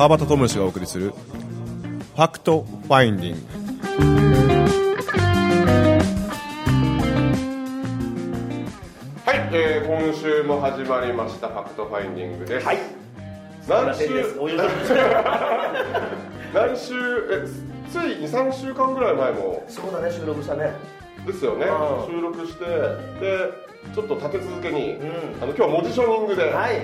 [0.00, 3.40] 川端知義がお送りするファクトファインディング
[9.26, 12.66] はい、えー、今週も始まりましたファクトファインディングです。
[12.66, 12.78] はい。
[13.68, 14.08] 何週
[16.54, 16.94] 何週
[17.30, 17.46] え
[17.92, 20.72] つい2、3週間ぐらい前もそうだね、収録したね。
[21.26, 23.52] ですよねうん収録してで
[23.94, 25.00] ちょっと立て続けに、ん
[25.42, 26.76] あの今日は文字ショニングで、はい。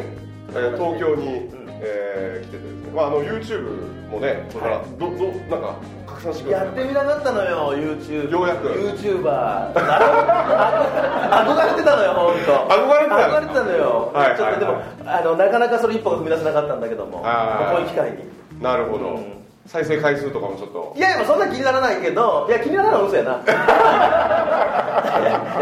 [0.51, 5.77] えー東京に、んえー来ててですね、まあ、あの YouTube もねこれから、はいどどなんか
[6.07, 8.31] 拡散してくださいやってみなかったのよ、YouTube。
[8.31, 9.31] ようやく YouTuber。
[9.77, 12.53] あ憧れてたのよ、本当。
[12.75, 14.11] 憧れてた憧れてたのよ。
[14.15, 18.63] はいはいちょっとでも、あの、なかなかそれ一歩が踏み出せなかったんだけども、はいこういう機会に。
[18.63, 23.31] なるほど、うん再生回数とかもちょっといやいや、そんな気にならないけど、いや、気にならないの嘘やな。
[23.43, 23.43] や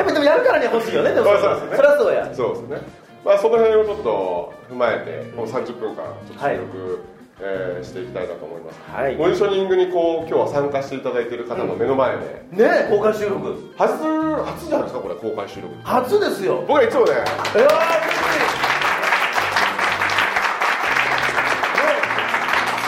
[0.03, 2.29] っぱでもやるからには欲しいよね、でもまあそうですねそりゃそうや。
[2.35, 7.05] そうですねまあその辺をちょっと踏まえてもう30分間ちょっと収録、
[7.41, 9.17] えーしていきたいなと思います、はい。
[9.17, 13.75] モニショニングにこう今日は参加していただいている方の目の前で、ね公開収録。
[13.77, 15.75] 初初じゃないですかこれ公開収録。
[15.83, 16.61] 初ですよ。
[16.69, 17.13] 僕はいつもね。
[17.13, 18.65] いやー、嬉しい。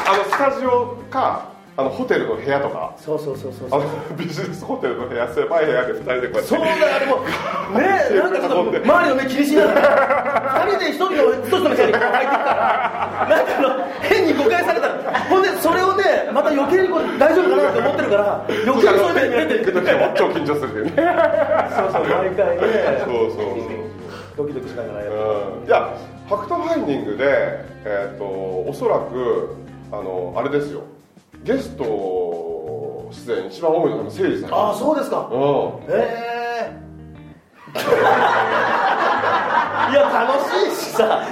[0.08, 2.94] あのスタジオかあのホテルの部屋とか。
[2.96, 3.68] そうそうそうそう。
[3.70, 6.42] あのビジネスホテルの部屋狭い部屋で2人でこうやって。
[6.42, 7.16] そうだよ、でも、
[7.78, 13.68] ね なんかちょっと周りの目気にしながら、二人で一人の、一つの部屋にこう入っていくから、なんかあの、
[14.00, 14.94] 変に誤解されたら、
[15.28, 19.58] ほんで、それをね、また余計にこれ大丈夫かなって思ってるから、余計にそういう目で見られてる。
[19.60, 20.92] 行く時は超緊張するっていうね
[21.76, 23.86] そうそう、毎回ね、そうそう
[24.36, 25.18] ドキドキしながらやって
[25.60, 27.24] うんいやファクトファインディングで、
[27.84, 29.56] えー、とおそらく
[29.90, 30.82] あのあれですよ
[31.44, 35.28] ゲスト出演一番多いのが誠司さんああ、そうですか。
[35.32, 35.38] うん
[35.92, 36.72] へえ。
[37.76, 37.78] い
[39.94, 41.22] や、楽しいしさ、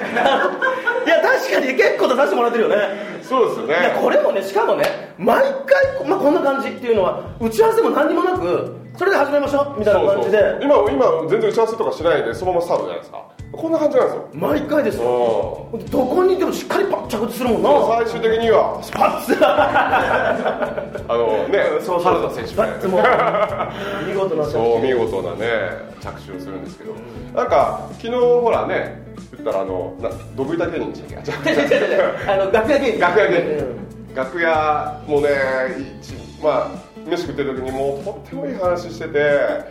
[1.05, 3.14] いや、確かに結構出させてもらってるよね。
[3.29, 3.75] そうですよね。
[3.75, 10.51] いやこれもねしかもね毎回、まあ、こんな感じっていうのは打ち合わせも何にもなくそれで始めましょうみたいな感じでそう。
[10.61, 13.25] そう今今全然打ち合わせとかしないでそのままスタートじゃないですか。
[13.55, 14.29] こんな感じなんですよ。
[14.35, 15.69] 毎回ですよ。
[15.73, 15.87] うん。
[15.87, 17.71] どこにいてもしっかりパッ着地するもんな。
[18.05, 18.83] 最終的には。
[18.93, 22.15] パッツ あのねそうそう。
[22.15, 22.99] 原田選手みたいなパッツも。
[24.07, 25.47] 見事なそう見事なね
[26.01, 26.95] 着手をするんですけど、
[27.35, 29.03] なんか昨日ほらね
[29.37, 32.03] 言ったらあのなどぶ板芸人でしたっけ違う違う違う違う。
[32.29, 33.01] あの楽屋芸人。
[33.01, 34.15] 楽屋芸人うん。
[34.15, 35.29] 楽屋もね
[36.01, 39.65] 一まあ飯食ってる時にもうとってもいい話してて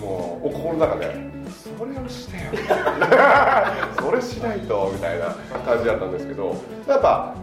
[0.00, 1.14] もうお心の中で
[1.48, 2.42] それをしてよ。
[4.00, 5.26] それしないとみたいな
[5.66, 6.54] 感じだったんですけど
[6.86, 7.34] やっぱ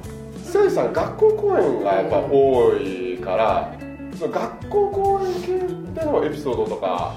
[0.45, 3.71] 誠司さん学校公演がやっぱ多いから
[4.17, 7.13] その学校公演系でのエピソードとか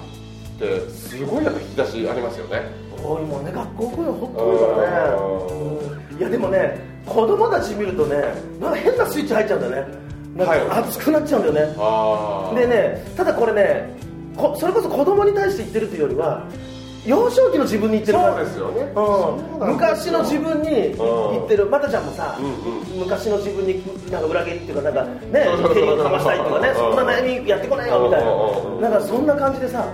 [0.56, 2.62] ってすごいやっぱ引き出しありますよね。
[3.00, 5.16] 多いもんね学校公演ほっと多いからね
[6.12, 6.18] うん。
[6.18, 8.16] いやでもね子供たち見るとね
[8.60, 9.94] なんか変なスイッチ入っちゃうんだよね。
[10.36, 10.60] なんはい。
[10.60, 11.74] か熱くなっちゃうんだよね。
[11.78, 13.96] ああでねただこれね
[14.36, 16.44] こそれこそ子供に対して言ってるというよりは
[17.06, 18.68] 幼少期の自分に言ってるそうですよ。
[18.68, 18.92] ね
[19.60, 21.66] うん、昔の自分に言ってる。
[21.66, 22.42] またちゃんもさ、う
[22.96, 23.82] ん昔の自分に
[24.12, 25.74] なんか裏切りっていうかなんかねそうそうそう。
[25.74, 26.76] 蹴りをかましたいとかねうん。
[26.76, 29.86] そんな悩みやってこないよみたいうんうんうんななんかそんな感じでさ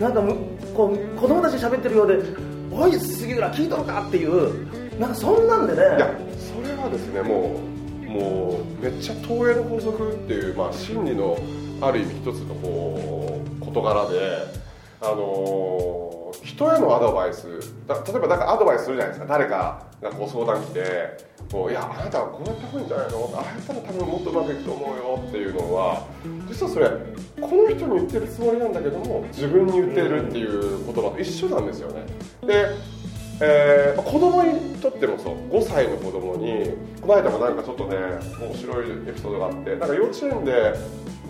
[0.00, 0.34] なんかむ
[0.74, 2.18] こう子供たちに喋ってるようで
[2.72, 4.66] 「おい杉浦聞いとるか?」っていう。
[4.98, 5.82] なんかそんなんでね
[6.86, 11.36] はですねもうもうめっちゃ投影の法則っていう、まあ、心理の
[11.80, 14.46] ある意味一つのこう事柄で
[15.02, 17.46] あのー人へのアドバイス
[17.86, 21.16] だ例えばなんかアドバイスするじゃないですか誰かがこう相談来て
[21.50, 23.30] こういやあなたはこうやった方がいいんじゃないの？
[23.34, 26.06] ああやったら多分もっとうまくいくと思うよっていうのは
[26.48, 26.88] 実はそれ
[27.40, 32.04] この人に言ってるつもりなんだけども自分に言ってるっていう言葉と一緒なんですよね。
[32.46, 32.66] で
[33.40, 36.70] えー、子供にとってもそう5歳の子供に
[37.00, 37.96] この間もなんかちょっとね
[38.40, 40.74] 面白いエピソードがあってなんか幼稚園で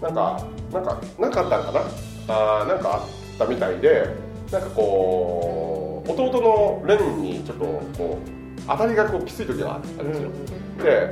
[0.01, 1.81] なんかなんかなんかあったんかな？
[2.29, 4.09] あーなんかあったみたいで
[4.53, 7.65] なんかこう弟のレンにちょっと
[7.99, 10.31] こう当たりがこうきつい時があったんですよ、
[10.83, 11.11] で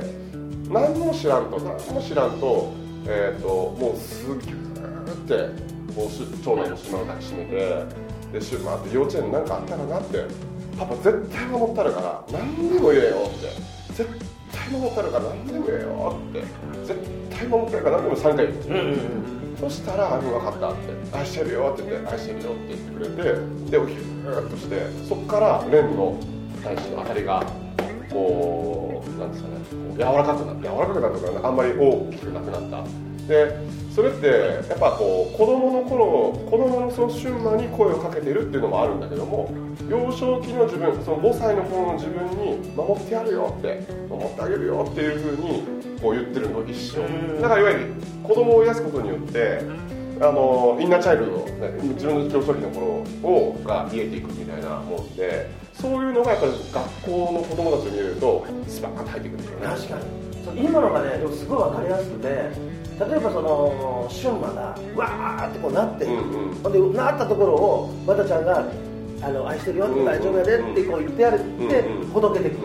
[0.69, 2.73] 何も知らんと何も知らんと,、
[3.05, 7.85] えー、ともうすぎゅーってこうし長男の島を抱きしめて
[8.33, 10.25] でしまあ、幼稚園に何かあったかなって
[10.77, 13.93] パパ絶対守ったるから何でも言えよって。
[13.93, 14.09] 絶
[14.51, 16.43] 対守ったるから何でも言えよって。
[16.85, 16.99] 絶
[17.29, 19.57] 対守ってるから何でも3回言うんですよ、うんうん。
[19.57, 24.75] そしたら「あ分かった」って「愛してるよ」って言って「愛してるよ」って言ってくれてでおひゅーっとして
[25.07, 26.17] そこからレンの
[26.63, 27.43] 大地の当たりが
[28.11, 29.55] こうなんですかね
[29.97, 32.83] 柔らかくなって柔らかくなったからあんまり大きくなくなった
[33.27, 33.57] で
[33.93, 34.27] それって
[34.69, 39.49] やっぱこう子供の頃子供のその瞬間に声をかけてるっていうのもあるんだけども
[39.89, 45.63] 幼少期の自分その5歳の頃の自分に守ってやるよって守ってあげるよっていうふうに
[46.01, 47.01] こう言ってるのと一緒。
[47.41, 47.93] だからいわゆる
[48.23, 49.61] 子供を癒すことによって
[50.21, 52.85] あのインナーチャイルドね自分の幼少期の頃
[53.23, 59.67] をが見えていくみたいなもんでそういうのがやっぱり学校の子供たちを見るとスパーンと入ってくるんですよね。
[59.67, 59.95] 確か
[60.53, 60.65] に。
[60.65, 64.61] 今のがねでもすごい分かりやすくて例えばその春馬が
[64.95, 66.13] わーってこうなって、うん
[66.49, 66.55] うん。
[66.63, 68.65] ほんでなったところを和田ちゃんが
[69.21, 72.07] あの愛してるようん大丈夫やでってこう言ってやるってうんうん。
[72.07, 72.61] ほどけてくる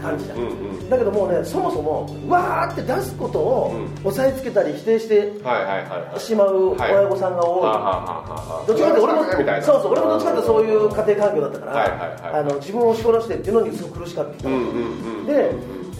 [0.00, 0.50] 感じじゃんうんう
[0.84, 0.88] ん。
[0.88, 4.08] だけどもうねそもそもわーって出すことをうん。
[4.08, 5.32] 押さえつけたり否定して
[6.18, 8.66] しまう親御さんが多い、はあはあはあはあ。
[8.66, 9.24] どっちかって俺も
[9.62, 14.60] そうそう俺もどっちかっていうとそういう家庭環境だったから、はいはいはいあの自分を押し殺してっていうのにすごく苦しかった、うんうん
[15.20, 15.26] うん。
[15.26, 15.52] で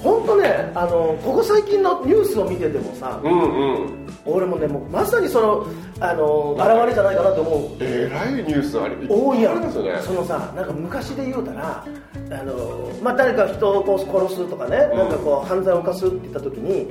[0.02, 4.08] 本当ねあのここ最近のニュースを見ててもさ、うんうん。
[4.24, 5.66] 俺もねもうまさにその
[6.00, 7.76] あの現れじゃないかなと思う。
[7.80, 8.96] えらいニュースあり。
[9.08, 9.60] 多いやん。
[9.60, 9.68] ね。
[10.02, 11.84] そのさなんか昔で言うたら
[12.30, 14.98] あの、まあ、誰か人を殺すとかね、うん。
[14.98, 16.88] なんかこう犯罪を犯すって言った時に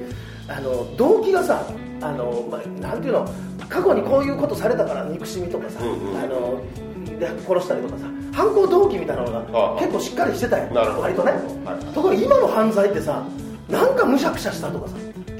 [0.47, 1.65] あの動機がさ
[2.01, 3.29] あの、まあ、なんていうの
[3.67, 6.17] 過去にこういうことされたから憎しみとかさ、うんうん。
[6.17, 11.31] あので殺したりとかさ犯行動機みたいなのあがあ結構しっかりしてたよ割とね、
[11.65, 11.85] はい。
[11.93, 13.23] ところが今の犯罪ってさ
[13.69, 14.95] なんかむしゃくしゃしたとかさ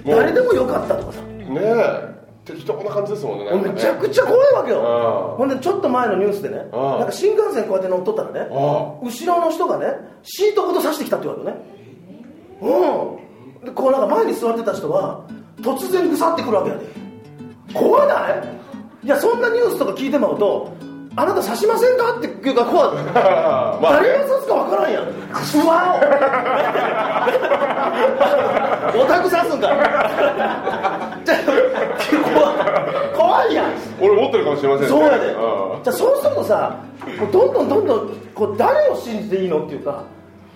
[0.06, 1.22] 誰でもよかったとかさ。
[1.22, 2.22] ねえ。
[2.44, 3.72] 適当な感じですもんねね。
[3.72, 5.36] めちゃくちゃ怖いわけよ。
[5.38, 6.64] ほんでちょっと前のニュースでねな
[7.04, 9.86] んか新幹線こうやって乗っとったらねあ後ろの人がね
[10.24, 11.66] シートごと刺してきたって言われるね。
[12.62, 13.66] うん。
[13.66, 15.24] でこうなんか前に座ってた人は
[15.62, 16.86] 突然ぐさってくるわけやで。
[17.76, 18.30] 怖な
[19.04, 19.06] い？
[19.06, 20.74] いやそんなニュースとか聞いてまうと
[21.13, 22.18] あなた刺しませんか？
[22.19, 25.04] っていうか怖いあまあ誰が刺すかわからんやん。
[25.04, 25.08] う
[25.68, 26.00] わ
[28.96, 29.02] お。
[29.02, 29.68] オタク刺すんか。
[33.18, 33.74] 怖いやん。
[34.00, 34.90] 俺持ってるかもしれませんね。
[34.90, 35.28] そうやで。
[35.28, 35.30] う
[35.81, 35.84] ん。
[35.84, 36.81] じゃあそうするとさ
[37.31, 40.06] どんどんどんどんこう誰を信じていいのっていうか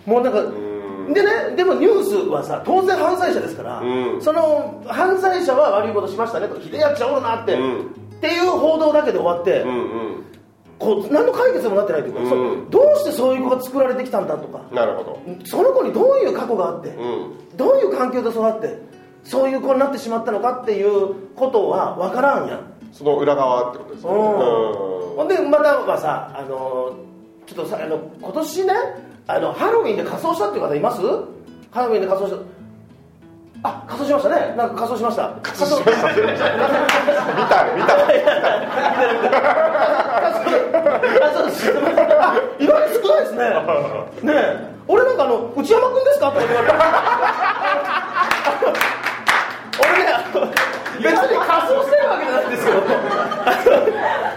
[0.06, 1.14] もうなんかん。
[1.14, 4.22] でねでもニュースはさ当然犯罪者ですから、うん。
[4.22, 7.82] その犯罪者は悪いことしましたねとかひでやっちゃおるなって、うん。
[7.82, 9.74] っていう報道だけで終わって、うんう
[10.04, 10.05] ん
[10.78, 14.62] こう何の解決にもなってないというか、そうんどうしてそういう子が作られてきたんだとか。
[14.74, 15.20] なるほど。
[15.46, 17.58] その子にどういう過去があって、うん。
[17.58, 18.80] どういう環境で育って
[19.24, 22.74] そういう子になってしまったのかっていうことは分からんやん。
[22.92, 24.18] その裏側ってことですよね
[25.18, 26.96] ほんでまたはさあの
[27.46, 28.74] ちょっとさあの今年ね
[29.28, 31.02] あのハロウィンで仮装したっていう方います？
[31.72, 32.38] ハロウィンで仮装した
[33.66, 34.54] あ仮装しましたね。
[34.56, 35.34] なんか仮装しました。
[35.42, 35.80] 仮装。
[35.80, 35.92] 見た
[37.74, 37.98] 見た。
[41.26, 43.40] あそうですあ意外に少ないですね
[44.22, 46.76] ねえ俺なんかあの内山君ですかとか言われた。
[49.82, 50.14] 俺ね
[51.02, 52.74] 別に仮装してるわけじゃないんですよ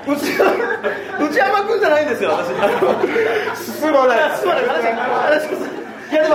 [0.08, 4.72] 内山内山君じゃないんですよ私進まないすまない話
[5.46, 5.77] 話
[6.10, 6.34] いやでも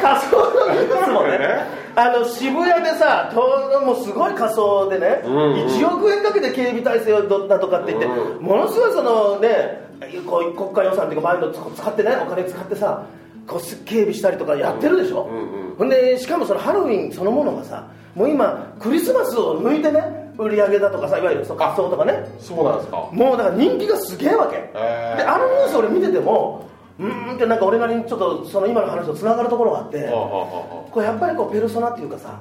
[0.00, 1.86] 仮装のニュースもね。
[1.98, 5.54] あの渋谷でさちょうどもうすごい仮装でね、んうん。
[5.66, 8.44] 1億円かけて警備体制をだとかって言って、うん。
[8.44, 9.86] ものすごいそのね
[10.26, 13.06] こう国家予算っていうかバイト使ってねお金使ってさ
[13.46, 15.76] こう警備したりとかやってるでしょ、うんうん。
[15.76, 22.28] ほんでしかもそのハロウィンそのものがさもう今クリスマスを抜いてね売り上げだとかさいわゆるその仮装とかね。
[22.38, 23.08] そうなんですか。
[23.10, 25.16] もうだから人気がすげえわけ、へー。
[25.16, 26.65] であのニュース俺見てても
[26.98, 32.38] うーんってなんか俺なりにちょっとその今の話とつながるところがあって、こうやっぱりこうペルソナっていうかさ、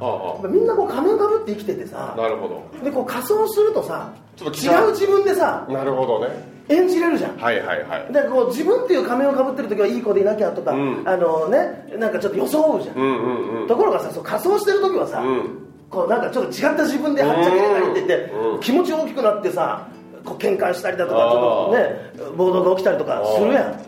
[0.50, 2.64] みんなこう仮面かぶって生きててさあなるほど。
[2.84, 6.56] でこう仮装するとさちょっと違う違う自分でさなるほどね。
[6.68, 7.38] 演じれるじゃん。
[7.38, 8.14] はいはいはい。
[8.14, 11.04] でこう自分っていう仮面をかぶってる時はいい子でいなきゃとか、うん。
[11.08, 13.68] あのねなんかちょっと装うじゃん、うんうんうん。
[13.68, 15.62] ところがさそう仮装してる時はさ、うん。
[15.90, 19.88] こうなんかちょっと違った自分ではっちゃけたりって言って、うん気持ち大きくなってさ
[20.24, 23.80] こう喧嘩したりだとかちょっとね暴動が起きたりとかするやん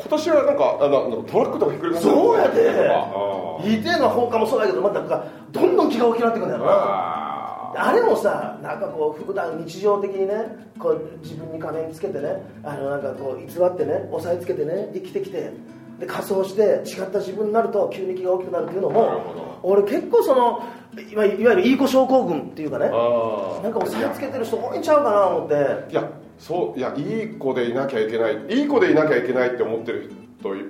[0.00, 2.90] 今年はなんかあのトラックとかひっくり返そうやで。
[2.90, 5.02] あいての放火もそうやけどまた
[5.52, 10.34] どんどん気が大きくなってくるんだよなああれもさなんかこう普段日常的にね
[10.78, 15.52] こう自分に仮面つけてねあのなんかこう偽ってね押さえつけてね生きてきて
[15.98, 19.02] で仮装して違った自分になると急に気が大きくなるっていうのも
[19.62, 20.62] ほ俺結構その
[21.10, 25.92] いわいわゆるいい子症候群っていうかねあなんか押さえつけてる人多いんちゃうかな思って。
[25.92, 30.64] いやそういやいい子でいなきゃいけないいい子でいなきゃいけないって思ってる人い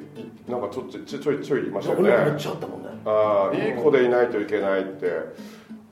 [0.49, 2.11] なんかちょちょちょちょいちょいいましたよね。
[2.11, 2.89] 俺めっちゃあったもんね。
[3.05, 5.07] ああいい子でいないといけないって。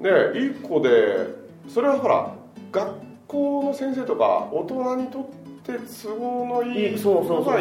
[0.00, 1.28] でいい子で
[1.68, 2.34] それはほら
[2.72, 2.90] 学
[3.28, 5.22] 校の先生とか大人にとっ
[5.62, 7.60] て都合のいいいいそうそうそう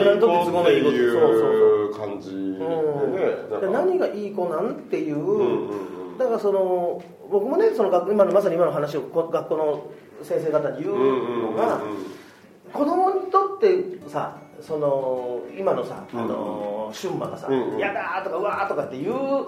[0.50, 9.92] のがいい子っていう感じでね何がいい子なんっていう、だからその僕もねその学今のまさに今の話をこ学校の
[10.24, 11.82] 先生方に言うのが、
[12.74, 19.48] 子供にとってさその今のさ、あの春馬がさうんうん「やだ!」とか「うわー」とかって言う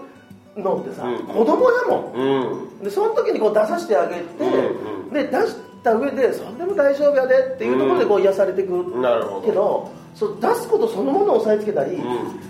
[0.59, 2.13] のってさ、うん子供だもん。
[2.13, 2.83] うん。
[2.83, 5.13] でその時にこう出させてあげて、うんうん。
[5.13, 9.47] で出した上でそんでも大丈夫やでっていうところでこう癒されていくなるほど。
[9.47, 11.99] けどそう出すことそのものを押さえつけたり、ん。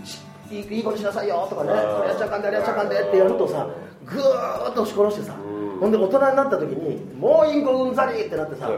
[0.03, 0.19] し
[0.51, 3.67] いいいい子にしなさいよとかねあーこれやっちゃあかんであれやっちゃあかんでってやるとさ
[4.05, 5.79] ぐーっと押し殺してさ、うん。
[5.79, 8.69] ほんで大人になった時にもうインコうんざりってなってさ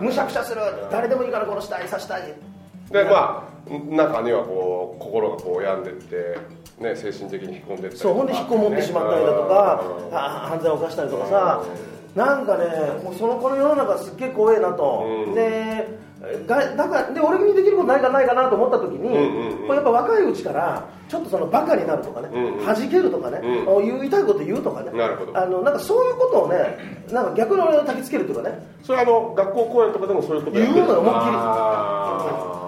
[0.00, 0.60] むしゃくしゃする。
[0.90, 2.34] 誰でもいいから殺したい刺したい。
[2.90, 6.38] でまあ中にはこう心がこう病んでって、
[6.78, 9.82] ね、精神的に引っ込んでそうほんで引っこもってしまったりだとか、
[10.50, 11.64] 犯罪を犯したりとかさ、
[12.14, 12.66] なんかね
[13.02, 15.34] もうその頃世の中すっげえ怖えなと、うん。
[15.34, 15.93] で
[16.46, 24.90] がだからで俺にできることないかないかなと思った時に、んうんうんこれやっぱ若いうちからちょっとそのバカになるとかね、うんうん弾けるとかね、う言いたいこと言うとかね
[25.34, 28.58] あのなんかそういうことをねなんか逆に俺を焚きつけるというかね。
[28.82, 31.30] それはあの学校公演とかでもそういうことやってる言うのよ思いっきり。
[31.34, 32.64] あ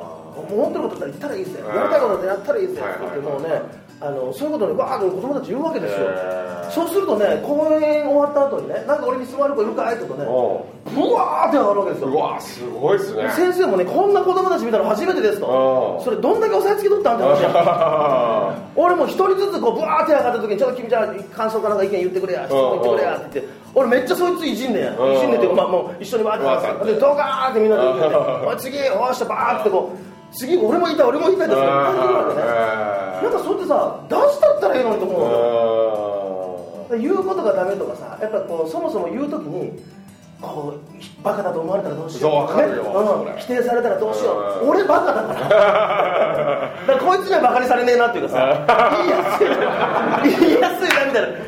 [0.49, 1.67] 思ってることだったら言ったらいいですよ。
[1.67, 6.07] うんやりたいことだったらやったらいいですよって言ってもうねあのそういうことにわーっと子供たち言うわけですよ。
[6.71, 12.09] そうするとね公演終わった後にねなんか俺に座る子いるかいとかねーおブワーって上がるわけですよ。
[12.09, 13.31] ううわすごいっすね。
[13.31, 15.97] 先生もねこんな子供たち見たの初めてですと。
[15.99, 17.51] うんそれどんだけ押さえつけとったんって話や。
[17.55, 23.53] あ 俺も一人ずつこうブワーって上がった時にちょっと君じゃあ感想かなんか意見言ってくれや言ってくれやって言って。
[23.75, 25.13] 俺めっちゃそいついじんねんうん。
[25.15, 39.73] いじんねんっていうかまあもう一緒にわーってでドカーってみんなで言っててうんおい次おーしてバーってこう次俺もいた俺もいたってそれ感じるわけねなんかそうやってさ出したったらいいのにと思うの言うことがダメとかさやっぱこうそもそも言う時に
[40.41, 42.65] こうバカだと思われたらどうしようかね。
[42.65, 43.39] うん。
[43.39, 44.65] 否定されたらどうしよう。
[44.65, 44.69] うん。
[44.69, 45.39] 俺バカだから。
[45.49, 48.93] だからこいつにはバカにされねえなっていうかさ。
[48.99, 49.49] 言いやすい。
[49.49, 51.46] な言いやすいなみたいな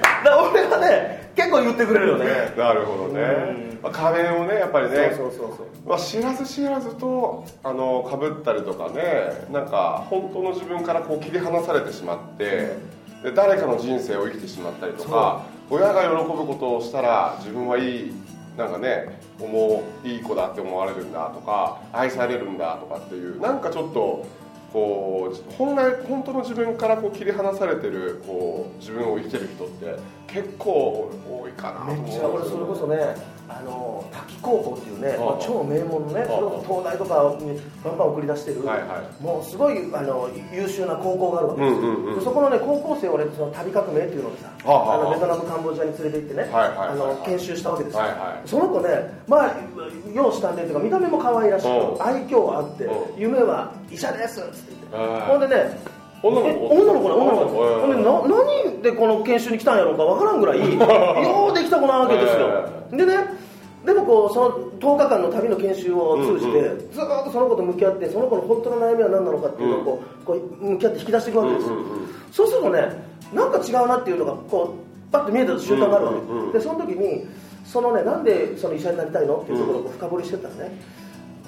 [1.39, 2.53] 結構言ってくれるよね。
[2.57, 5.15] なるほどね、まあ、仮面をねやっぱりね。
[5.17, 5.89] そうそうそうそう。
[5.89, 12.77] まあ、知らず知らずとあの被ったりとかねなんか本当の自分からこう切り離されてしまって
[13.23, 18.13] で誰かの人生を生きてしまったりとか親が喜ぶことをしたら自分はいい
[18.57, 24.27] なんかね思ういい子だって思われるんだとか愛されるんだとかっていうなんかちょっと
[24.73, 29.97] こう本来本当の自分からこう切り離されてるこう自分を生きてる人って
[30.29, 31.85] 結構多いかな。
[31.93, 32.97] めっちゃ俺それこそね
[33.49, 35.25] あの滝高校っていうね、ああ。
[35.25, 46.79] まあ超名門のねそれこそ東大とかにバンバン送り出してる、はいはもうすごいあの優秀な高校があるわけですよ、うんうんそこのね高校生を俺その旅革命っていうのでさ、あのベトナムカンボジアに連れて行ってね、はいはいはい。
[46.79, 48.49] はいあの研修したわけですよ、はいはい。
[48.49, 48.89] その子ね
[49.27, 49.57] まあ
[50.13, 52.03] 容姿端麗というか見た目も可愛らしくうん。
[52.03, 53.19] 愛嬌はあってうん。
[53.19, 55.15] 夢は医者ですっつって言って。
[55.15, 55.21] うん。
[55.21, 56.49] ほんでね女の子？
[56.49, 62.97] え女の子ね女の子うんな何でこの研修に来たんやろうかわからんぐらい ようできた子なわけですよ。
[62.97, 63.49] でね
[63.85, 71.89] でもこうその10日間の旅の研修を通じて、うんずーっとその子と向き合ってその子の本当の悩みは何なのかっていうのをこう,、こう向き合って引き出していくわけですよ、うんうんうん。
[72.33, 72.81] そうするとね
[73.33, 76.47] なんか違うなっていうのがこうパッと見えた瞬間があるわけ、うんうん。
[76.47, 77.27] うんでその時に
[77.65, 79.37] そのねなんでその医者になりたいの？
[79.37, 80.81] っていうところを深掘りしてったらね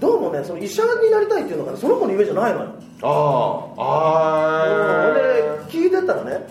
[0.01, 2.73] どうもねその医者になりたいっていうのがねその子の夢じゃないのよ。
[3.03, 5.21] あああで
[5.71, 6.47] 聞いてったらね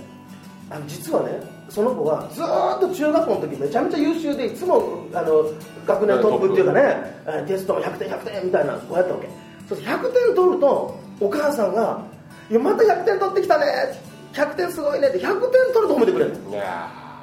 [0.70, 5.46] あの実はねその子はずーっと中学校の時めちゃめちゃ優秀でいつもあの
[5.86, 6.82] 学年トップっていうかね
[7.28, 9.28] えテストも100点100点みたいな子やったわけ。
[9.68, 12.02] そうすると100点取るとお母さんが
[12.50, 13.66] 「いやまた100点取ってきたね
[14.34, 15.40] 100点すごいね」って100点
[15.74, 16.32] 取ると褒めてくれる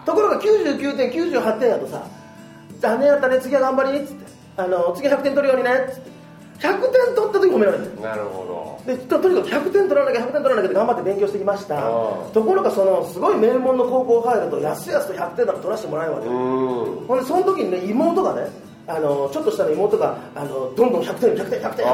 [0.04, 2.02] ところが99点98点やとさ
[2.78, 6.15] 「残念やったね次は頑張り」っつってあの次は100点取るようにねっつって
[6.58, 12.32] 100点取った時褒められるーなるほでととにかく100点取らなきゃ100点取らなきゃって頑張って勉強してきましたうん。
[12.32, 16.28] ところがそのすごい名門の高校入るとやすやすと100点なんか取らせてもらえるわけ。
[16.28, 18.48] ほんでその時にね妹がね
[18.86, 21.86] あのちょっとしたら妹があのどんどん100点100点100点100点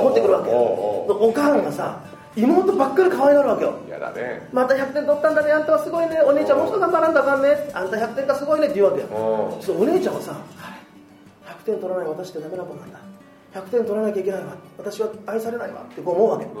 [0.00, 2.00] 取ってくるわけおうおかんがさ
[2.34, 3.74] 妹ばっかり可愛がるわけよ。
[3.90, 4.48] やだね。
[4.52, 6.20] また100点取ったんだねあんたはすごいね。
[6.22, 7.70] お姉ちゃんもうちょっと頑張らんとあかんね。
[7.74, 9.06] あんた100点がすごいねって言うわけよ。
[9.08, 10.42] お姉ちゃんはさはい
[11.62, 12.98] 100点取らない私ってダメな子なんだ
[13.58, 14.56] 100点取らなきゃいけないわ。
[14.78, 15.82] 私は愛されないわ。
[15.82, 16.44] ってこう思うわけ。
[16.44, 16.52] うん。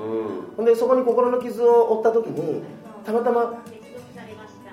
[0.56, 2.62] ほんでそこに心の傷を負った時に
[3.04, 3.62] たまたま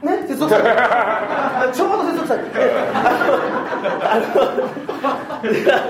[0.01, 1.71] ね接続された。
[1.73, 2.49] ちょうど接続されて
[4.03, 5.87] あの あのであ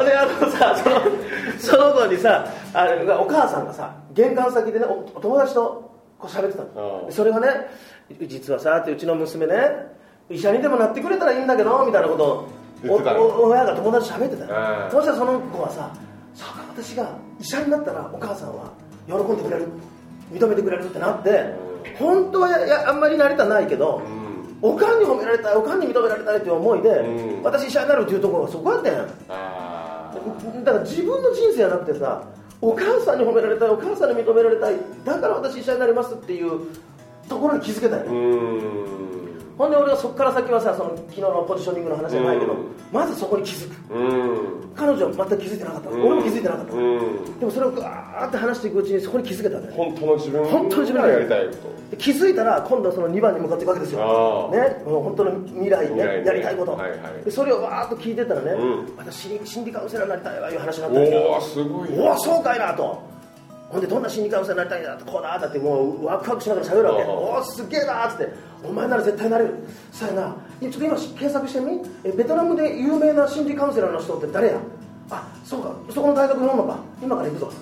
[0.00, 1.00] のであのさその
[1.58, 7.04] その子にさあのお母さんがさ玄関先でねおお友達とこう喋ってたの。
[7.06, 7.48] うんそれがね
[8.26, 9.54] 実はさってうちの娘ね
[10.28, 14.90] 医者にでもなってくれたらいいんだけどみたいなことを言ってたのおお親が友達と喋ってたのうん。
[14.90, 15.92] そしたらその子はさ
[16.74, 18.72] 私が医者になったらお母さんは
[19.06, 19.68] 喜んでくれる
[20.32, 21.54] 認めてくれるってなって
[21.98, 24.02] 本当はややあんまりなりたないけど
[24.62, 27.42] おかんに褒められたいおかんに認められたいっていう思いで、うん。
[27.42, 28.94] 私医者になるっていうところがそこやったん
[30.64, 32.22] だから自分の人生じゃなくてさ
[32.60, 36.60] お母さんに褒められたいお母さんに認められたいだから私医者になりますっていう
[37.28, 38.08] ところに気づけたよね、
[39.60, 42.72] ほんで俺はそこから先はさその昨日のポジショニングの話じゃないけど、うん。
[42.90, 43.92] まずそこに気づく。
[43.92, 44.72] うん。
[44.74, 46.00] 彼女は全く気づいてなかった、うん。
[46.00, 47.38] 俺も気づいてなかった、うん。
[47.38, 51.52] でもそれをガーって話していくうちにそこに気づけたね本当の自分本当の自分がやりたいこ
[51.90, 54.50] で気づいたら今度はその2番に向かっていくわけですよ。
[54.50, 56.24] ね、もう本当の未来ねね。
[56.24, 57.24] やりたいこと、はいはい。
[57.26, 58.96] でそれをわーっと聞いてたらね、うん。
[58.96, 63.09] 私心理心理カウンセラーになりたいわいう話になっとたんですよおおすごいおおそうかいなと
[63.70, 67.04] ほんでどんな心理カウンセラーになりたいんだってこうだだってもうワクワクしながら喋るわけ。
[67.04, 68.28] おおすげえなーっつって。
[68.64, 69.54] お前なら絶対なれる。
[69.92, 71.80] そうやなちょっと今検索してみ？
[72.04, 74.58] えベトナムで有名な心理カウンセラーの人って誰や？
[75.10, 75.72] あそうか。
[75.90, 76.78] そこの大学におんのか。
[77.00, 77.46] 今から行くぞ。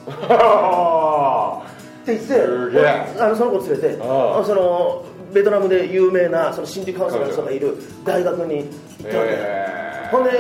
[2.03, 4.45] って言ってあのその子連れてああ。
[4.45, 8.65] そのベトナムで有名なその心理カウンセラーの人がいる大学に
[9.01, 10.09] 行ったわけ、え。
[10.11, 10.31] ほんで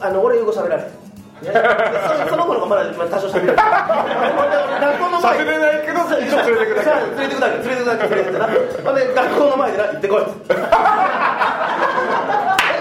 [0.00, 0.90] あの俺英語喋られ
[1.42, 1.52] そ
[2.30, 3.64] その子の方がまだ多少喋れるほ
[4.46, 7.34] んで学校の前喋れないけど一応連れてくだけ連れて。
[7.34, 8.52] くだけ連れてくだけ連れてくだけ
[8.82, 10.54] ほんで学校の前でな行ってこいえ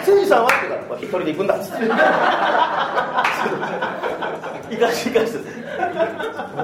[0.06, 1.86] 誠司さんはって言うから一人で行くんだっつって。
[4.70, 5.65] 行かして行かして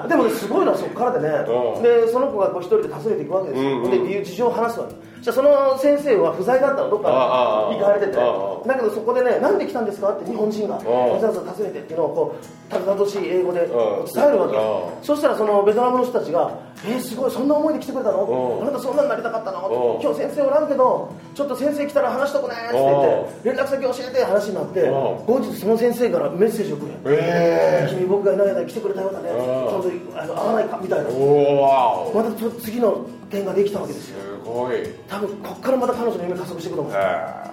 [0.07, 1.83] でもねすごいのはそこからでね、うん。
[1.83, 3.91] でその子がこう一人で訪ねていくわけですよ、うんうん。
[3.91, 4.95] で理由事情を話すわけ。
[5.21, 8.13] じゃあその先生は不在だったのどっかああああ行かれてて。
[8.13, 14.05] だけどそこでねなんで来たんですかって日本人がわざわざ訪ねてっていうのをこうたどたどしい英語でうん。
[14.05, 16.51] 伝えるわけあそしたらそのベトナムの人たちが
[16.83, 18.25] 「えー、すごいそんな思いで来てくれたの？
[18.25, 18.63] うん。
[18.67, 19.67] あなたそんなになりたかったの？
[19.67, 20.01] うん。
[20.01, 24.91] 今日先生おらんけどちょっと先生来たら話しとくね」って言って連絡先教えて話になってうん。
[25.25, 29.29] 後日その先生からメッセージをくれえ君僕がいない間に来てくれたようだね。
[29.29, 29.35] うん。
[29.37, 29.45] 今
[29.81, 30.79] 度あの会わないか？
[30.81, 31.09] みたいな。
[31.09, 32.13] ー、おお。
[32.15, 34.17] また次の点ができたわけですよ。
[34.43, 34.77] すごい。
[35.07, 36.93] 多分こっからまた彼女の夢加速していくと思う。
[36.95, 37.51] えー。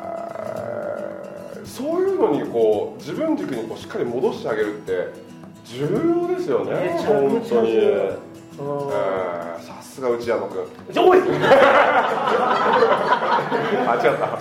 [1.66, 5.12] そういうのにこう自分軸にこうしっかり戻してあげるって
[5.64, 6.72] 重要ですよね。
[6.72, 7.78] めちゃくちゃ本当に、
[9.60, 10.64] さすが内山君
[11.04, 11.18] おい！
[11.18, 11.24] 違 う
[13.86, 14.38] あ違ったから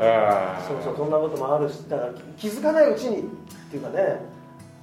[0.00, 3.22] えそうそうそんなこともあるしだから気づかないうちにっ
[3.70, 4.20] ていうかね。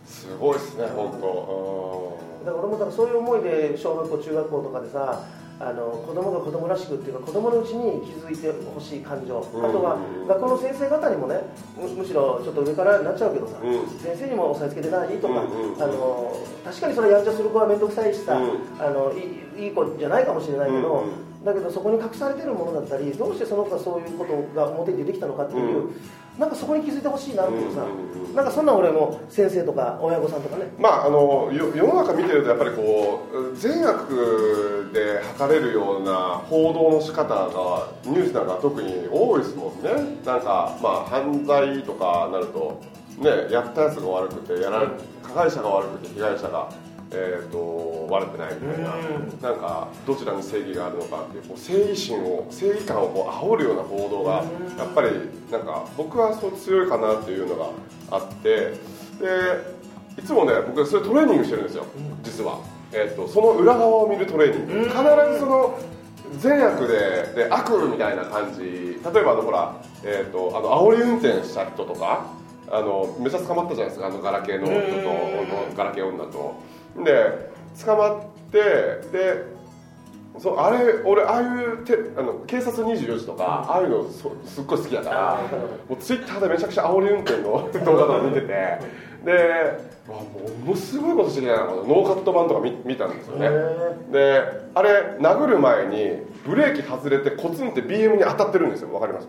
[0.08, 2.18] ーすごいですね本当。
[2.46, 5.20] だから俺もだからそういう思いで小学校中学校とかでさ
[5.60, 9.66] あの子供が子供らしくっていうか子供のうちに気づいてほしい感情、うん。
[9.66, 11.42] あとは学校の先生方にもね
[11.78, 13.88] むむしろちょっと上からになっちゃうけどさ、うん。
[14.00, 15.18] 先生にも押さえつけてない？
[15.20, 16.36] とか、うんうんあの
[16.66, 18.82] 確かにそれやんちゃする子は面倒くさいしさ、うん。
[18.82, 21.06] あのいい子じゃないかもしれないけど、
[21.44, 25.96] だけどそこに隠されてるものだったりどうしてその子がそういうことが表に出てきたのかっていう、うん。
[26.40, 30.64] なんかそこに気づいてほしいなっていうさ、うんうんうんなんかそんな俺も先生とか親御さんとかね。
[30.80, 40.18] まああのよ世の中見てるとやっぱりこう善悪で測れるような報道の仕方がニュースなんか特に多いですもんね。
[40.26, 42.82] なんかまあ犯罪とかなると
[43.20, 44.88] ねやったやつが悪くてやられ
[45.22, 46.70] 加害者が悪くて被害者が
[47.16, 54.44] えー、と悪くないみたいな、なんかどちらに正義があるのかっていうこう正義心を正義感をこう煽るような報道が
[54.78, 55.10] やっぱり
[55.52, 57.70] なんか僕はそう強いかなっていうのが
[58.12, 58.78] あってで
[60.18, 61.86] いつもね僕それトレーニングしてるんですよ
[62.24, 62.60] 実は、
[62.92, 64.90] えー、とその裏側を見るトレーニング。
[64.90, 65.80] 必ずその
[66.40, 72.26] 善悪でで悪みたいな感じ例えばあのほら、えー、とあの煽り運転した人とか
[72.72, 76.56] あのめっちゃ捕まったじゃないですかあのガラケーの人とガラケー女と
[76.98, 77.50] で
[77.86, 78.60] 捕まって
[79.12, 79.54] で
[80.40, 85.40] そうあれ俺ああいうてあの警察24時とか、ああいうのそすっごい好きだから
[85.88, 89.78] もうツイッターでめちゃくちゃ煽り運転の 動画とか見ててで
[90.08, 93.50] わものすごいことしてきたなノーカット版とか見見たんですよね。
[94.12, 94.42] で
[94.74, 98.94] あれ殴る前にブレーキ外れてコツンって BM に当たってるんですよ。
[98.94, 99.28] わかります？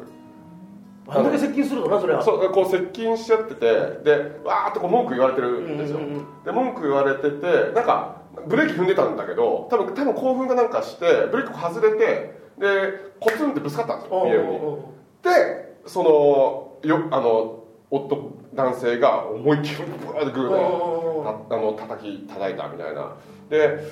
[1.06, 5.98] あんだけ接近するとなそれはそうこう接近しちゃっててでわーってこう文句言われてるんですよ、
[6.44, 14.94] で文句言われててなんかブレーキ踏んでたんだけど多分多分興奮がなんかしてブレーキ外れてでコツンってぶつかったんですよ BM に。
[15.22, 23.16] でそのよあの夫男性が思いっきりブワーってグーであの叩き叩いたみたいな。
[23.50, 23.90] で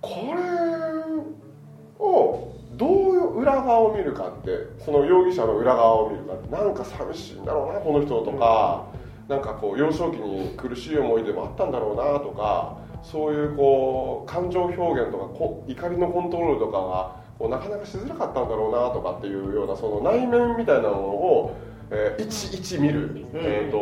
[0.00, 0.42] これ
[1.98, 4.50] をどういう裏側を見るかって
[4.84, 8.86] その容疑者の裏側を見るかってなんか寂しいんだろうなこの人とか、
[9.28, 21.56] なんかこう幼少期に苦しい思い出もあったんだろうなとかそういうこう感情表現とかこ怒りのコントロールとかがこうなかなかしづらかったんだろうなとかっていうようなその内面みたいなものを、
[21.90, 23.78] えー、いちいち見る、えー、と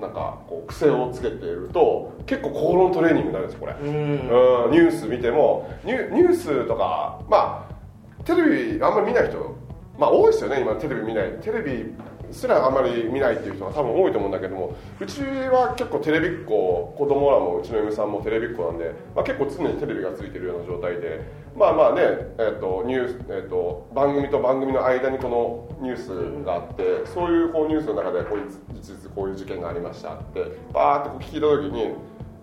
[0.00, 3.86] なんかこう癖をつけていると結構心のトレーニングになるんですこれ、うん。
[3.86, 5.70] うんニュース見ても。
[5.84, 9.54] ニュニュースとかまあテレビあんまり見ない人
[9.98, 11.30] まあ多いですよね今テレビ見ない。
[11.42, 11.92] テレビ
[12.32, 21.20] すらあまり見ないっていう人が多分多いと思うんだけどもうちは結構テレビっ子子供らもうちの嫁さんもテレビっ子なんで、まあ、結構常にテレビがついてるような状態で
[21.56, 22.00] まあまあね、
[22.38, 31.94] えっとニュースえっと番組と番組の間にこのニュースがあってそういうこうニュースの中でこういう実実こういう事件がありましたってバーってこう聞いた時に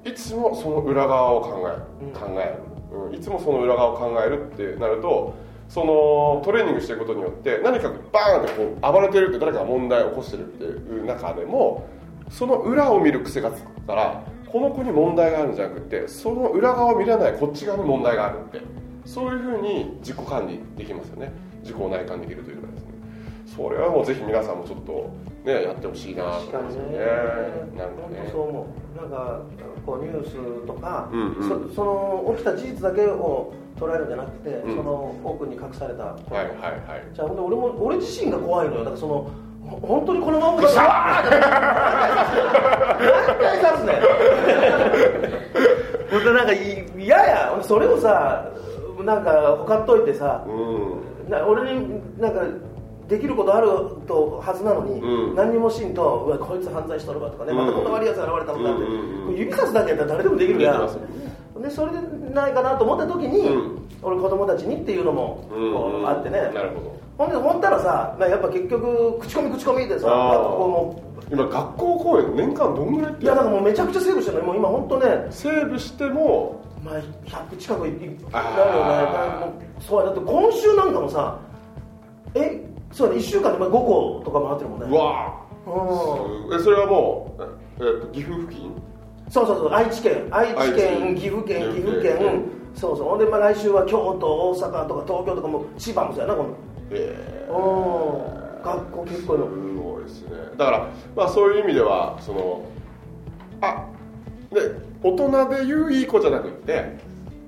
[0.06, 2.58] いつもその裏側を考える考え
[2.92, 5.34] る、うん、いつもその裏側を考えるってなると
[5.70, 11.88] そのトレーニングしていくことによって何かバーンってこう暴れてるって誰かが問題を起こしてるっていう中でも
[12.30, 18.62] その裏を見る癖がつくからこの子に問題があるんじゃなくてその裏側を見れないこっち側に問題があるって
[19.06, 21.32] そういうふうに自己管理できますよね。
[21.62, 22.94] 自己を内観できるというかですね。
[23.56, 25.10] それはもうぜひ皆さんもちょっと
[25.44, 26.98] ねやってほしいなと思いますよね。
[27.78, 29.02] なんか本ね当そう思う。
[29.02, 29.40] なんか
[29.86, 31.50] こうニュースとか、うんうん。
[31.70, 34.76] そその起きた事実だけを捉えるんじゃなくて、うん。
[34.76, 37.08] その奥に隠されたこと、はいはいはい。
[37.14, 38.80] じゃあほんで俺も俺自身が怖いのよ。
[38.80, 39.28] だからその
[39.68, 41.24] ほ本当にこのままでさあ
[43.00, 43.94] 何回刺すね
[46.12, 47.58] 本当なんかい嫌や。
[47.62, 48.46] それをさ
[49.04, 51.30] なんかほかっといてさうん。
[51.30, 52.42] な俺になんか
[53.10, 53.68] できることある
[54.08, 55.36] とはずなのに、うん。
[55.36, 57.58] 何にもしんとうわこいつ犯罪しとるわとかね、うん。
[57.58, 60.74] またこんな悪いやつ現れたのかって、うんうんうん指さすだけやったら誰でもできるやん。
[60.74, 61.98] できますでそれで
[62.34, 63.88] ないかなと思った時に、うん。
[64.02, 67.00] 俺子供たちにっていうのもこうんうあってね、なるほど。
[67.18, 71.10] ほんでほんたらさまあやっぱ結局口コミ口コミでさこうも。
[71.32, 74.46] 今学校公演年間どんぐらいっうていやだからもうめちゃくちゃセーブしてるの。
[74.46, 76.96] もう今本当ねセーブしてもまあ、
[77.26, 78.20] 100近くいいなるよね。
[78.32, 79.50] あ
[79.82, 81.38] そうだって今週なんかもさ
[82.36, 84.88] えそうだね1週間でまあ5個とか回ってるもんね。
[84.90, 86.56] うわうん。
[86.56, 88.72] えそれはもうええっと岐阜付近？
[89.30, 91.16] そうそうそう愛知県愛知愛県。
[91.16, 92.44] 知岐阜県岐岐阜県。
[92.76, 93.10] そうそう。
[93.10, 96.50] ほんでまあ来週は京都大阪とか東京とかも千葉もそうやなこの
[96.92, 97.16] え
[97.48, 98.64] えうん。
[98.64, 100.30] 学校結構のすごいですね。
[100.58, 102.66] だからまあそういう意味ではその
[103.62, 103.86] あ
[104.52, 104.60] で
[105.04, 106.98] 大人で言ういい子じゃなくって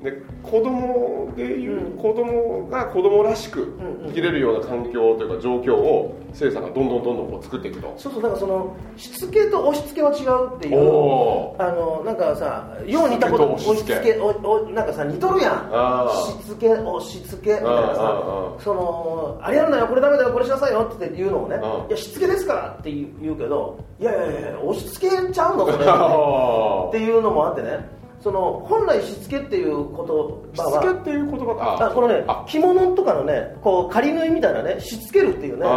[0.03, 0.11] で
[0.43, 1.97] 子供で言う、うん。
[1.97, 7.93] 子供が子供らしく生きれるような環境というか状況をせいさんがどんどんどんどんこう作っていくと。
[7.97, 14.17] そうそうだからそのしつけと押し付けは違うっていうおあのなんかさよう似たこと押し付け。
[14.19, 16.09] おおなんかさ似とるやん。
[16.41, 21.57] しつけ押し付けみたいなさそのあれやるなよこれダメだよこれしなさいよって言うのをね
[21.89, 27.89] いやしつけですからって言うけどいやいやいや押し付けちゃうのそれあっていうのもあってね
[28.21, 32.45] その本来しつけっていう言葉はしつけっていう言葉があこのねあ。
[32.47, 35.69] 着物とかのねこう仮縫いみたいなねしつけるっていうねあ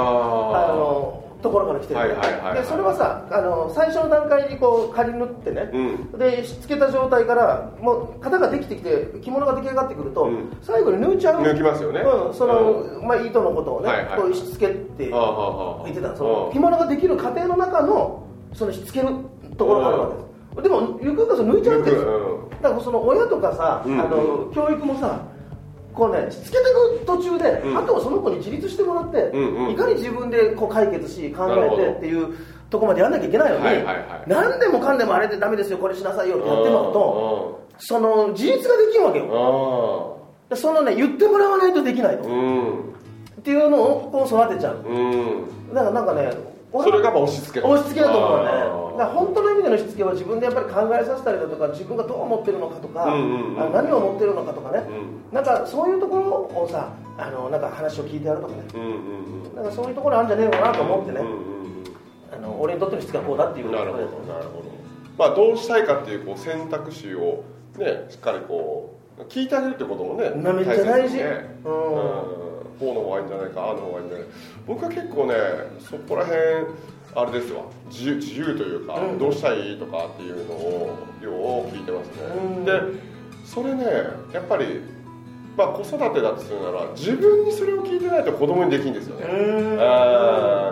[0.77, 2.01] のところから来てる、
[2.55, 6.19] でそれはさあの最初の段階にこう仮縫ってね、うん。
[6.19, 10.57] でしつけた状態からもう型ができてきて着物が出来上がってくると、うん。
[10.63, 11.43] 最後に縫っちゃう？
[11.43, 12.01] 抜きますよね。
[12.01, 14.21] うん、その、まあ、糸のことをね、はいはい。
[14.23, 16.17] こうしつけって言ってた。
[16.17, 19.09] そあのあ着物ができる過程の中のそのしつける
[19.59, 22.49] ところがあるわけですでもゆくゆくは抜いちゃうわけですよ。
[22.63, 24.01] だからその親とかさ、うん。
[24.01, 25.21] あの教育もさ
[25.93, 27.79] こうねしつけていく途中で、うん。
[27.79, 29.33] あとはその子に自立してもらって、
[29.73, 32.35] いかに自分でこう解決し考えてっていう
[32.71, 33.65] とこまでやんなきゃいけないのに、
[34.27, 40.21] 何でもかんでもあれでダメですよこれしなさいよってやってもらうとその自立ができるわけよ。
[40.51, 42.23] あそのね言ってもらわないとできないの、
[43.39, 44.85] っていうのをこう育てちゃう。
[44.87, 45.75] うん。
[45.75, 46.33] だからなんかね
[46.73, 48.51] それがまあ押し付け押し付けだと思うね
[48.99, 53.07] だ本当の意味でのしつけは自分でやっぱり考えさせたりだとか自分がどう思ってるのかとか、
[53.73, 54.85] 何を思ってるのかとかね、
[55.33, 58.63] うなんかそういうところをさあのなんか話を聞いてやるとかね。
[59.55, 61.21] なんかそういうところあるんじゃねえのかなと思ってね、
[62.33, 64.65] あの俺にとってのしつけはこうだっていううんなるほどなるほど。
[65.17, 67.45] まあどうしたいかっていうこう選択肢を
[67.79, 71.17] ねしっかりこう聞いてあげるってこともねなめっちゃ大事。
[71.17, 71.59] ね。
[71.65, 71.75] ううん。
[72.41, 72.45] ん
[72.79, 74.29] こうの方がいいんじゃないかああの方がいいんじゃない
[74.67, 75.35] 僕は結構ね
[75.79, 76.39] そこら辺
[77.17, 77.63] あれですわ。
[77.91, 79.19] 自由自由というか、うん。
[79.19, 81.31] どうしたいとかっていうのをよ
[81.63, 82.65] う聞いてますね、うん。
[82.65, 82.73] で
[83.45, 83.85] それね
[84.33, 84.81] やっぱり
[85.57, 89.27] まあ子育てだとするなら自分にそれを聞いてないと子供にできるんですよね、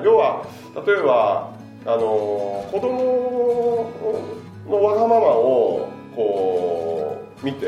[0.04, 0.44] 要は
[0.86, 1.52] 例えば
[1.84, 3.90] あの子供
[4.68, 7.66] のわがままをこう見て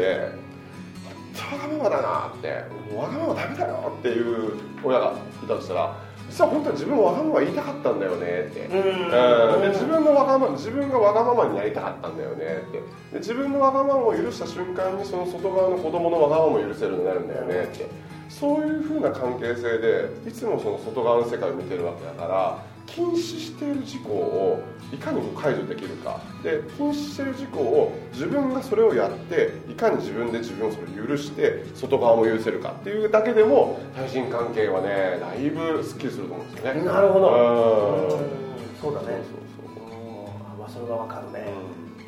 [1.53, 2.49] わがままだなって
[2.97, 5.97] わがままダメだよっていう親がいたとしたら
[6.31, 8.79] 実は本当は自分もわがまま言いたかったんだよねって、うん。
[8.79, 9.61] うん。
[9.63, 12.79] で自分のわがまま自分がわがままになりたかったんだよねって。
[13.13, 17.89] で自分のわがままを許した瞬間にその外側の子供のわがままも許せるようになるんだよねって。
[18.29, 26.21] そういうふうな関係性でいつもその外側の世界を見てるわけだから禁止している事項をいかにも解除できるか。
[26.43, 36.83] で禁止している事項を自分がそれをやっていかに自分で自分をそれを許して外側も許せるかっていうだけでも対人関係はねだいぶすっきりすると思うんですよね。
[36.85, 37.29] なるほど。
[37.29, 38.19] うん。
[38.19, 38.45] うん
[38.81, 39.07] そうだね。
[39.07, 39.99] そうそうそう。
[39.99, 41.47] うんあまあそれがわかるね、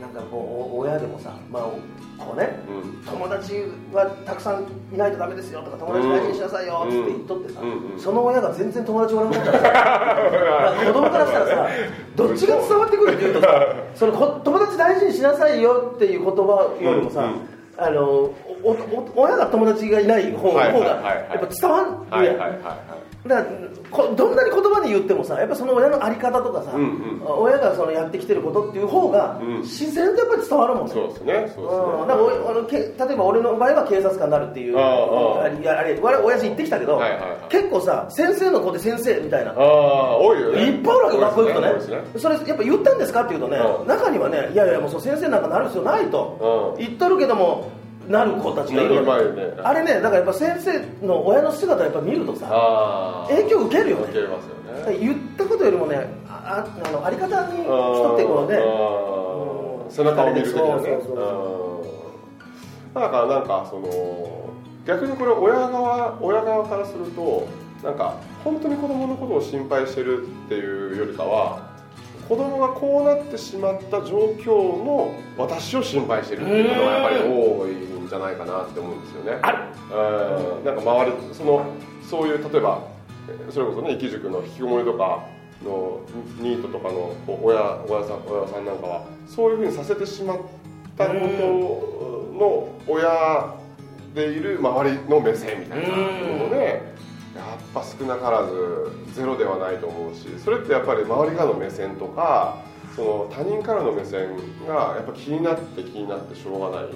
[0.00, 1.62] なんかこうお親でもさまあ
[2.18, 3.02] こうねうん。
[3.04, 3.54] 友達
[3.92, 7.92] はたくさんいないとダメですよとか友達大事にしなさいよって言っとってさ、うん。
[7.92, 8.00] うん。
[8.00, 9.52] その親が全然友達おらなかった。
[9.52, 11.68] ら さまあ子供からしたらさ
[12.14, 17.28] どっちが伝わってくるっていうとさそのこ友達大事にしなさいよっていう言葉よりもさ、
[17.78, 18.32] あのお
[18.64, 18.76] お
[19.16, 21.92] 親が友達がいない方はい方がはいはいはいやっぱ伝わるや。
[21.92, 22.60] んはいはいはいはい
[23.28, 23.44] だ
[23.90, 26.84] こどんなに言葉に言ってもさやっぱその親の在り方とかさ、うんう
[27.18, 27.22] ん。
[27.24, 29.60] 親がそのやってきてることっていう方がうん。
[29.62, 31.62] 自然とやっぱり伝わるもんね、そうですねそうですね。
[31.62, 37.48] うん、だからおあのけ例えば俺の場合は警察官になるっていうあれあれ我々親父言ってきたけど、はいはいはい。
[37.48, 39.52] 結構さ先生の子で先生みたいな。
[39.52, 40.62] ああ多いよね。
[40.66, 41.72] いっぱいあるわけ学校行くとね。
[41.72, 42.18] ね。
[42.18, 43.86] それやっぱ言ったんですかって言うとね、うん。
[43.86, 46.84] 中にはねいやいやもうそう先生なんかなる必要ないと、うん。
[46.84, 47.70] 言っとるけども
[48.08, 49.54] なる子たちがいるね。
[49.62, 54.04] あれねだからやっぱ先生の親の姿をやっぱ見るとさ影響受けるよね。
[54.10, 54.98] 受けますよね。
[54.98, 60.98] 言ったことよりもねあああのあり方に人ってこうねうん背中を見る的なね。
[62.94, 64.50] だからなんかその
[64.86, 67.46] 逆にこれ親側親側からすると
[67.82, 71.65] なんか本当に子供のことを心配してるっていうよりかは
[72.28, 77.70] 子供がこうなってしまった状況の私を心配してるっていうのがやっぱり多い
[78.04, 79.38] んじゃないかなって思うんですよね。
[79.42, 79.58] ある
[80.58, 81.66] うんなんか周りその
[82.02, 82.82] そういう例えば
[83.28, 85.24] えそれこそね生き塾の引きこもりとか
[85.64, 86.00] の
[86.40, 90.38] ニートとかの親親さん親さんなんかはそういうふうにさせてしまっ
[90.98, 91.18] たこと
[92.38, 93.54] の親
[94.14, 96.95] でいる周りの目線みたいなので。
[97.50, 102.62] やっぱ少なからずゼロではないと思うしそれってやっぱり周りからの目線とか
[102.94, 106.90] その他人からの目線がやっぱ気になって気になってしょうがない。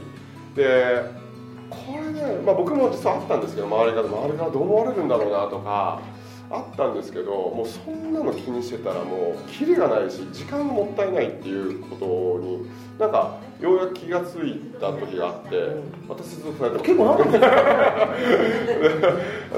[0.55, 1.05] で
[1.71, 6.01] これね、まあ、僕も実はあったんですけど周りから周りからどう思われるんだろうなとか
[6.51, 12.07] あったんですけどもうそんなの気にしてたらもうキリがないし時間もったいないっていうこと
[12.45, 12.67] に
[12.99, 15.57] なんかようやく気がついた時があって
[16.09, 16.91] 私ずっとやってます。
[16.91, 17.41] 結構長く で、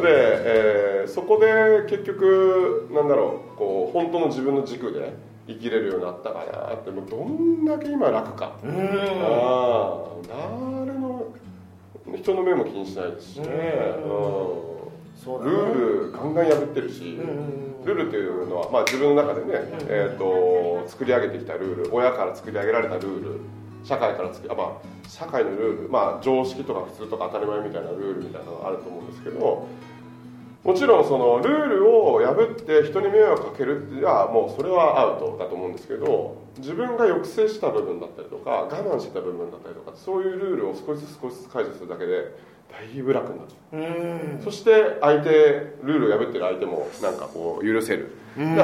[0.04, 5.12] えーそこで結局なんだろうこう本当の自分の軸で
[5.48, 8.52] 生きれるようになったかなってもうどんだけ今楽か。
[8.62, 8.70] うん。
[8.70, 8.76] あ
[9.98, 10.04] あ
[10.86, 11.24] 誰の
[12.16, 13.46] 人の目も気にしないですしね、
[14.06, 14.81] うん
[15.26, 19.52] ルールガンガン破ってるし、うんルールっていうのは、まあ、自分の中でね、
[19.88, 23.40] えー、と作り上げてきたルール親から作り上げられたルール
[23.84, 29.66] 社会から作りあ、まあ、社会のルール、まあ、常識とか普通とか当たり前みたいなルールみたいなのがあると思うんですけど
[30.62, 42.30] もちろんそのルールを破って人に迷惑かけるっていうのはもうそれはアウトだと思うんですけど自分が抑制した部分だったりとか我慢してた部分だったりとかそういうルールを少しずつ少しずつ解除するだけで
[42.72, 44.38] だいぶ楽になるう。
[44.40, 44.42] ん。
[44.42, 48.16] そして相手ルールを破ってる相手もなんかこう許せる、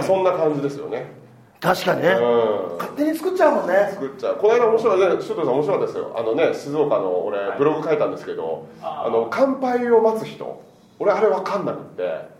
[0.03, 1.12] そんな感じですよね。
[1.61, 2.09] 確かにね。
[2.09, 2.79] うん。
[2.79, 3.75] 勝手に作っちゃうもんね。
[3.92, 4.37] 作っちゃう。
[4.37, 6.14] この間面白いね首藤さん面白かったですよ。
[6.16, 10.62] あのね静岡の俺ブログ書いたんですけど、あの乾杯を待つ人。
[10.99, 12.38] 俺あれ分かんなくって。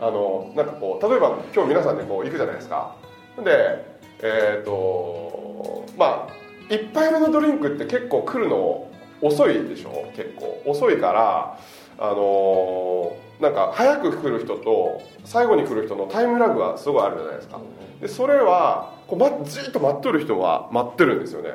[0.00, 2.96] あのなんかこう例えば今日皆さんでこう行くじゃないですか。
[3.44, 3.84] で
[4.20, 8.88] えっ、とまあ1杯目のドリンクって結構来るの
[9.22, 10.04] 遅いでしょ？
[10.16, 10.60] 結構。
[10.66, 11.58] 遅いから
[11.98, 17.58] あのなんか早く来る人と最後に来る人のタイムラグがすごいあるじゃないですか。
[18.00, 21.50] でそれはこう、ま、じっと待っとる人は待ってるんですよね。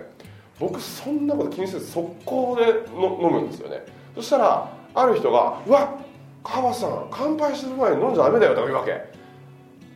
[0.59, 2.65] 僕そんなこと気にせず速攻で
[2.99, 3.83] の飲むんですよね。
[4.15, 5.89] そしたらある人が「うわ
[6.43, 8.91] 川さん乾杯する前に飲んじゃダメだよ」とか言うわけ。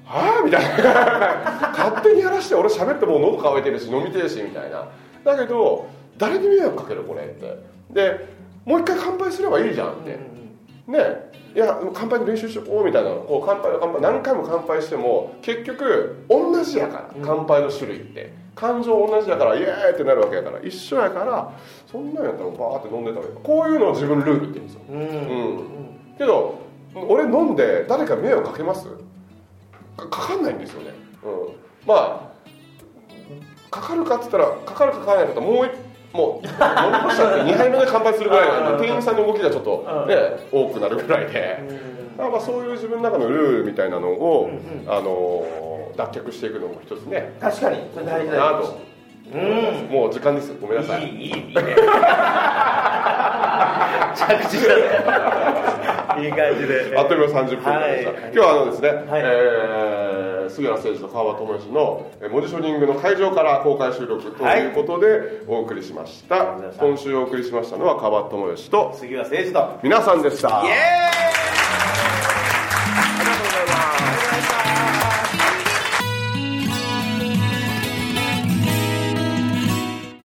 [0.06, 1.70] はあみたいな。
[1.72, 4.88] 勝手にやらして俺喋ってもう喉乾いてるし飲みてえしみたいな。
[5.24, 5.86] だけど
[6.22, 7.58] 誰に迷惑かけるこれって。
[7.92, 8.28] で
[8.64, 10.20] もう一回乾杯すればいいじゃんって。
[10.88, 11.32] ね。
[11.54, 18.40] いや乾杯の練習しようみたいなこう乾杯乾杯何回も乾杯しても結局同じやから乾杯の種類って。
[18.54, 21.58] 感情同じやからイエーイってなるわけやから一緒やから
[21.90, 24.82] そんなんやったらバーって飲んでたらこういうのを自分ルールって言うんですよ。
[24.90, 25.00] うん。
[25.00, 25.04] う
[25.62, 26.18] ん。
[26.18, 26.60] けど
[26.94, 28.88] 俺飲んで誰か迷惑かけます？
[29.96, 30.92] かかかんないんですよね、
[31.24, 31.54] うん、
[31.88, 35.72] まあかかるかっつったらかかるかかからないかともう一
[36.14, 40.16] もう飲み干しちゃって2杯目で乾杯するぐらいなんで店員さんの動きがちょっとね
[40.52, 41.92] 多くなるぐらいで。
[42.18, 44.50] だからまあそういう自分の中のルールみたいなのを
[44.88, 47.34] あの脱却していくのも一つね。
[47.40, 47.78] 確かに。
[47.94, 48.92] それ大事だなよと
[49.94, 50.54] もう時間です。
[50.60, 51.08] ごめんなさい。
[51.08, 51.44] いいいいいいね。
[54.14, 54.76] 着地した。
[54.76, 54.82] ね
[56.20, 56.94] いい感じで。
[56.98, 58.32] あっという間30分になりました、はい。
[58.34, 59.22] 今日はあのですね、はい。
[59.24, 59.91] えー
[60.52, 66.40] 杉浦誠二と川端智之のえーモジショニングの会場から公開収録ということでお送りしました、い
[66.80, 69.80] 今週お送りしましたのは川端智之と杉浦誠二と。
[69.84, 70.64] 皆さんでした。
[70.64, 71.41] イエーイ